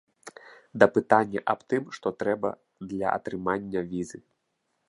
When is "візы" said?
3.93-4.19